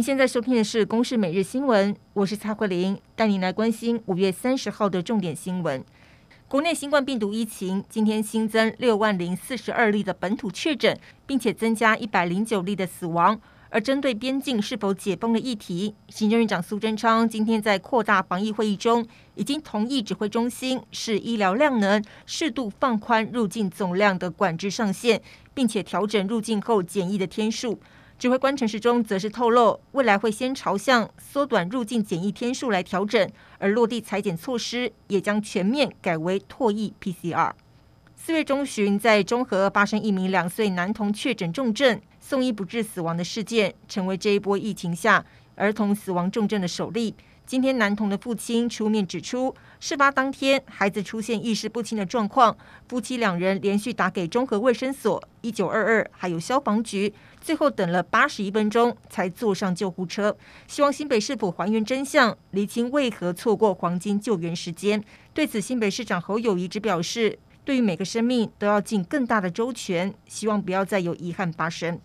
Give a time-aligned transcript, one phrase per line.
[0.00, 5.84] 您现在收听的是《公视每日新闻》，我是蔡慧玲，带您来关心五月三十号的重点新闻。
[6.48, 13.38] 国内新冠病毒疫情今天新增六万零四十二例的本土确诊，并且增加一百零九例的死亡。
[13.68, 25.20] 而针对边境是否解封的议题，行政院长苏贞昌今天在扩大防疫会议中，已经同意指挥中心视医疗量能，适度放宽入境总量的管制上限，
[25.52, 27.78] 并且调整入境后检疫的天数。
[28.20, 37.50] 指挥官陈时中则是透露，未来会先朝向缩短入境检疫天数来调整，而落地采检措施也将全面改为唾液 PCR。
[38.14, 47.14] 四月中旬，在中和发生一名两岁男童确诊重症，送医不治死亡的事件，成为这一波疫情下儿童死亡重症的首例。
[47.50, 52.56] 今天，男童的父亲出面指出，事发当天孩子出现意识不清的状况，
[52.88, 60.36] 夫妻两人连续打给综合卫生所、一九二二还有消防局，最后等了八十一分钟才坐上救护车。
[60.68, 65.02] 希望新北市府还原真相，厘清为何错过黄金救援时间。
[65.34, 72.00] 对此，新北市长侯友谊只表示，对于每个生命都要尽更大的周全，希望不要再有遗憾发生。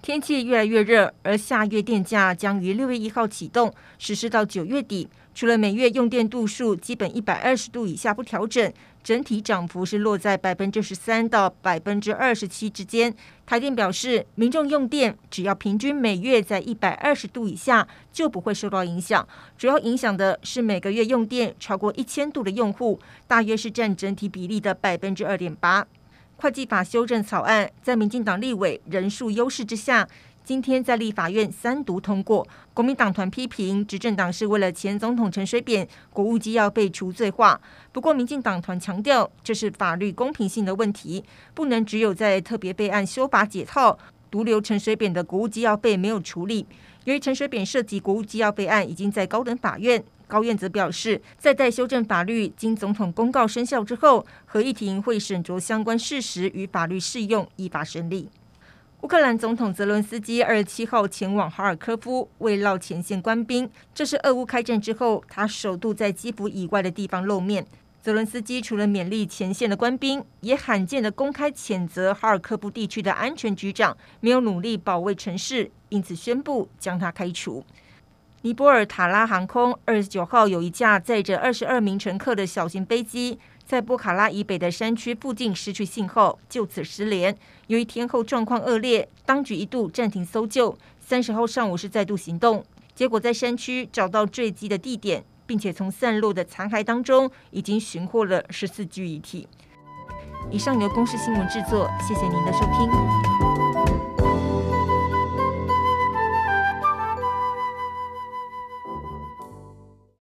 [0.00, 5.08] 天气越来越热，而下月电价将于六月一号启动，实施到九月底。
[5.34, 8.72] 除了每月用电度数基本一百二十度以下不调整，
[9.04, 13.14] 整体涨幅是落在百分之十三到百分之二十七之间。
[13.46, 19.26] 台电表示，民众用电只要平均每月在一百二十度以下，就不会受到影响。
[19.56, 25.86] 主要影响的是每个月用电超过一千度的用户，大约是占整体比例的百分之二点八。
[26.40, 30.06] 会计法修正草案在民进党立委人数优势之下，
[30.44, 32.46] 今天在立法院三读通过。
[32.72, 37.60] 国民党团批评执政党是为了前总统陈水扁国务机要被除罪化。
[37.90, 43.98] 不过，民进党团强调这是法律公平性的问题，不能只有在特别备案修法解套，
[44.30, 46.64] 独留陈水扁的国务机要被没有处理。
[47.02, 50.04] 由于陈水扁涉及国务机要备案已经在高等法院。
[50.28, 58.28] 高院则表示，在待修正法律经总统公告生效之后，合议庭会审酌相关事实与法律适用，依法审理。
[59.00, 67.64] 乌克兰总统泽伦斯基二十七号前往哈尔科夫慰劳前线官兵，这是俄乌开战之后他首度在基辅以外的地方露面。
[68.02, 77.64] 泽伦斯基除了勉励前线的官兵，也罕见的公开谴责哈尔科夫地区的安全局长没有努力保卫城市，因此宣布将他开除。
[78.42, 87.36] 尼泊尔塔拉航空二十九号有一架载着二十二名乘客的小型飞机，在波卡拉以北的山区附近失去信号，就此失联。
[87.66, 90.78] 由于天候状况恶劣，当局一度暂停搜救。
[91.00, 99.48] 三十号上午是再度行动，结果在山区找到坠机的地点，并且从散落的残骸当中已经寻获了十四具遗体。
[100.48, 103.27] 以上由公视新闻制作，谢谢您的收听。